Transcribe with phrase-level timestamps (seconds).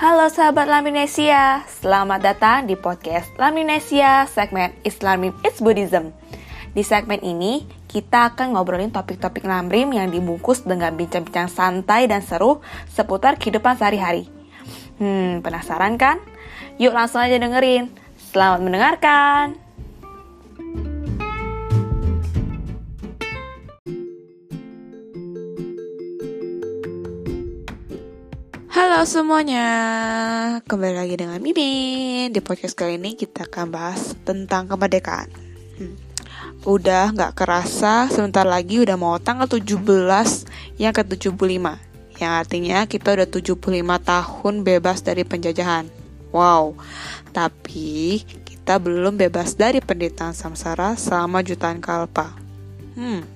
[0.00, 6.16] Halo sahabat Laminesia, selamat datang di podcast Laminesia segmen Islamic It's Buddhism.
[6.72, 12.64] Di segmen ini, kita akan ngobrolin topik-topik lamrim yang dibungkus dengan bincang-bincang santai dan seru
[12.88, 14.24] seputar kehidupan sehari-hari.
[14.96, 16.16] Hmm, penasaran kan?
[16.80, 17.92] Yuk langsung aja dengerin.
[18.32, 19.59] Selamat mendengarkan!
[28.80, 29.68] Halo semuanya,
[30.64, 35.28] kembali lagi dengan Mimin Di podcast kali ini kita akan bahas tentang kemerdekaan.
[35.76, 36.00] Hmm.
[36.64, 39.84] Udah gak kerasa, sebentar lagi udah mau tanggal 17
[40.80, 41.60] yang ke-75
[42.24, 43.60] Yang artinya kita udah 75
[44.00, 45.84] tahun bebas dari penjajahan.
[46.32, 46.72] Wow,
[47.36, 52.32] tapi kita belum bebas dari penderitaan samsara selama jutaan kalpa.
[52.96, 53.28] Hmm,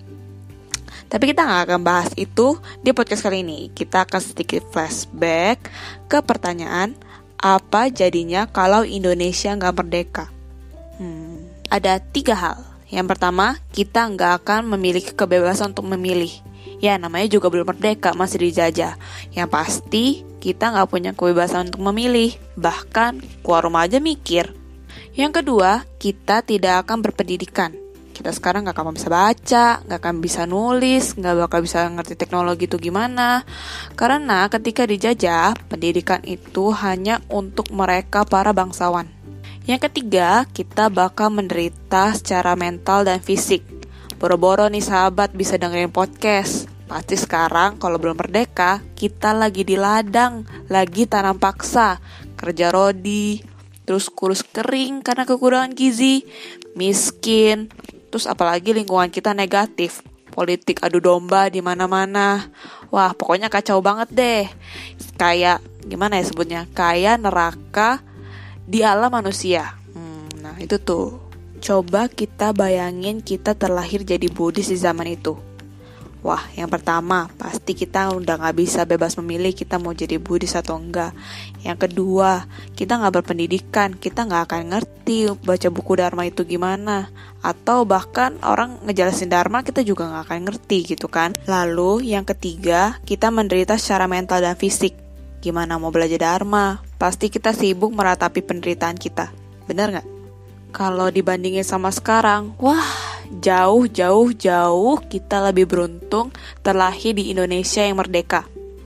[1.08, 3.70] tapi kita nggak akan bahas itu di podcast kali ini.
[3.70, 5.70] Kita akan sedikit flashback
[6.08, 6.96] ke pertanyaan
[7.38, 10.32] apa jadinya kalau Indonesia nggak merdeka.
[10.96, 12.58] Hmm, ada tiga hal.
[12.88, 16.32] Yang pertama, kita nggak akan memiliki kebebasan untuk memilih.
[16.80, 18.96] Ya, namanya juga belum merdeka, masih dijajah.
[19.34, 20.04] Yang pasti,
[20.40, 22.32] kita nggak punya kebebasan untuk memilih.
[22.56, 24.54] Bahkan, keluar rumah aja mikir.
[25.12, 27.83] Yang kedua, kita tidak akan berpendidikan
[28.14, 32.70] kita sekarang nggak akan bisa baca, nggak akan bisa nulis, nggak bakal bisa ngerti teknologi
[32.70, 33.42] itu gimana.
[33.98, 39.10] Karena ketika dijajah, pendidikan itu hanya untuk mereka para bangsawan.
[39.66, 43.66] Yang ketiga, kita bakal menderita secara mental dan fisik.
[44.22, 46.70] Boro-boro nih sahabat bisa dengerin podcast.
[46.84, 51.96] Pasti sekarang kalau belum merdeka, kita lagi di ladang, lagi tanam paksa,
[52.36, 53.40] kerja rodi,
[53.88, 56.28] terus kurus kering karena kekurangan gizi,
[56.76, 57.72] miskin,
[58.14, 59.98] Terus apalagi lingkungan kita negatif,
[60.30, 62.46] politik adu domba di mana-mana.
[62.94, 64.46] Wah, pokoknya kacau banget deh.
[65.18, 66.62] Kayak gimana ya sebutnya?
[66.70, 68.06] Kayak neraka
[68.70, 69.74] di alam manusia.
[69.90, 71.18] Hmm, nah, itu tuh.
[71.58, 75.34] Coba kita bayangin kita terlahir jadi Buddhis di zaman itu.
[76.24, 80.80] Wah, yang pertama, pasti kita udah gak bisa bebas memilih kita mau jadi Buddhis atau
[80.80, 81.12] enggak.
[81.60, 87.12] Yang kedua, kita gak berpendidikan, kita gak akan ngerti baca buku Dharma itu gimana.
[87.44, 91.36] Atau bahkan orang ngejelasin Dharma kita juga gak akan ngerti gitu kan.
[91.44, 94.96] Lalu, yang ketiga, kita menderita secara mental dan fisik.
[95.44, 96.80] Gimana mau belajar Dharma?
[96.96, 99.28] Pasti kita sibuk meratapi penderitaan kita.
[99.68, 100.08] Bener gak?
[100.72, 107.96] Kalau dibandingin sama sekarang, wah jauh jauh jauh kita lebih beruntung terlahir di Indonesia yang
[107.96, 108.44] merdeka.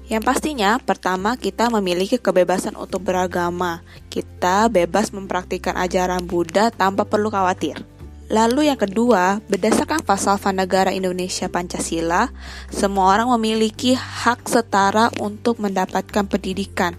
[0.08, 3.84] Yang pastinya, pertama kita memiliki kebebasan untuk beragama.
[4.08, 7.97] Kita bebas mempraktikkan ajaran Buddha tanpa perlu khawatir.
[8.28, 12.28] Lalu yang kedua, berdasarkan falsafah negara Indonesia Pancasila,
[12.68, 16.92] semua orang memiliki hak setara untuk mendapatkan pendidikan.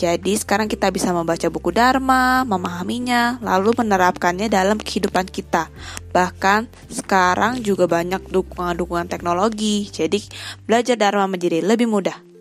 [0.00, 5.68] Jadi sekarang kita bisa membaca buku Dharma, memahaminya, lalu menerapkannya dalam kehidupan kita.
[6.16, 10.24] Bahkan sekarang juga banyak dukungan-dukungan teknologi, jadi
[10.64, 12.31] belajar Dharma menjadi lebih mudah.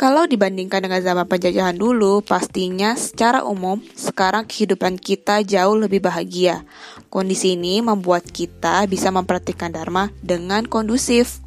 [0.00, 6.64] Kalau dibandingkan dengan zaman penjajahan dulu, pastinya secara umum sekarang kehidupan kita jauh lebih bahagia.
[7.12, 11.44] Kondisi ini membuat kita bisa mempraktikkan Dharma dengan kondusif.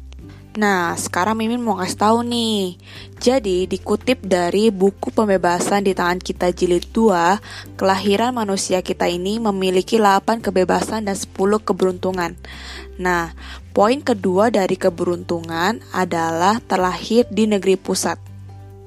[0.54, 2.78] Nah, sekarang Mimin mau kasih tahu nih.
[3.18, 9.98] Jadi, dikutip dari buku pembebasan di tangan kita jilid 2, kelahiran manusia kita ini memiliki
[9.98, 12.38] 8 kebebasan dan 10 keberuntungan.
[13.02, 13.34] Nah,
[13.74, 18.33] poin kedua dari keberuntungan adalah terlahir di negeri pusat.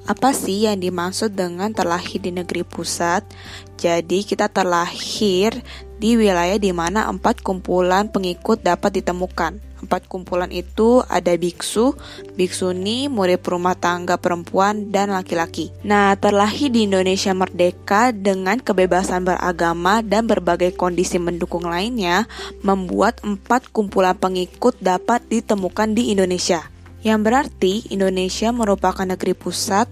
[0.08, 3.28] Apa sih yang dimaksud dengan terlahir di negeri pusat?
[3.76, 5.60] Jadi kita terlahir
[6.00, 9.60] di wilayah di mana empat kumpulan pengikut dapat ditemukan.
[9.84, 11.92] Empat kumpulan itu ada biksu,
[12.40, 15.76] biksuni, murid rumah tangga perempuan, dan laki-laki.
[15.84, 22.24] Nah, terlahir di Indonesia merdeka dengan kebebasan beragama dan berbagai kondisi mendukung lainnya,
[22.64, 26.64] membuat empat kumpulan pengikut dapat ditemukan di Indonesia.
[26.98, 29.86] Yang berarti Indonesia merupakan negeri pusat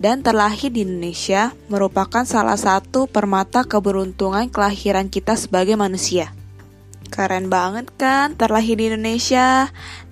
[0.00, 6.32] dan terlahir di Indonesia merupakan salah satu permata keberuntungan kelahiran kita sebagai manusia.
[7.12, 9.68] Keren banget kan terlahir di Indonesia?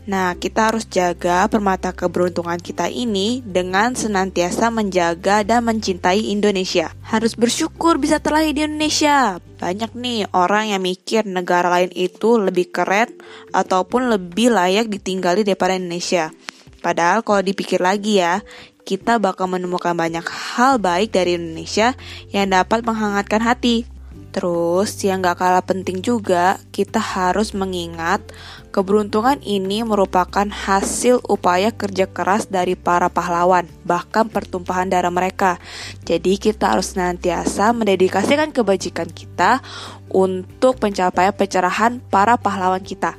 [0.09, 6.91] Nah, kita harus jaga permata keberuntungan kita ini dengan senantiasa menjaga dan mencintai Indonesia.
[7.05, 9.37] Harus bersyukur bisa terlahir di Indonesia.
[9.61, 13.13] Banyak nih orang yang mikir negara lain itu lebih keren
[13.53, 16.33] ataupun lebih layak ditinggali daripada Indonesia.
[16.81, 18.41] Padahal kalau dipikir lagi ya,
[18.89, 21.93] kita bakal menemukan banyak hal baik dari Indonesia
[22.33, 23.85] yang dapat menghangatkan hati.
[24.33, 28.25] Terus yang gak kalah penting juga, kita harus mengingat
[28.73, 35.61] keberuntungan ini merupakan hasil upaya kerja keras dari para pahlawan, bahkan pertumpahan darah mereka.
[36.09, 39.61] Jadi kita harus senantiasa mendedikasikan kebajikan kita
[40.09, 43.17] untuk pencapaian pencerahan para pahlawan kita.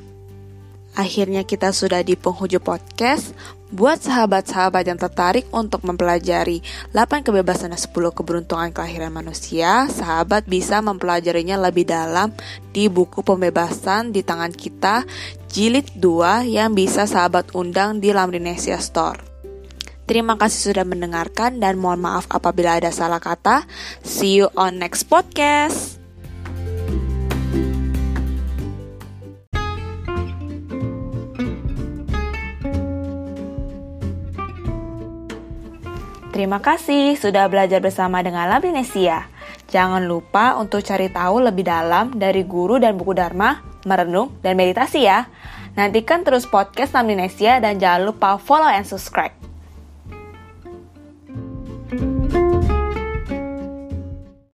[0.97, 3.37] Akhirnya kita sudah di penghujung podcast.
[3.69, 10.81] Buat sahabat-sahabat yang tertarik untuk mempelajari 8 kebebasan dan 10 keberuntungan kelahiran manusia, sahabat bisa
[10.81, 12.33] mempelajarinya lebih dalam
[12.73, 15.05] di buku pembebasan di tangan kita
[15.53, 19.21] jilid 2 yang bisa sahabat undang di Lamrinesia Store.
[20.09, 23.69] Terima kasih sudah mendengarkan dan mohon maaf apabila ada salah kata.
[24.01, 25.98] See you on next podcast.
[36.39, 39.27] Terima kasih sudah belajar bersama dengan Labinesia.
[39.67, 45.03] Jangan lupa untuk cari tahu lebih dalam dari guru dan buku Dharma, merenung, dan meditasi
[45.03, 45.27] ya.
[45.75, 49.38] Nantikan terus podcast Labinesia dan jangan lupa follow and subscribe.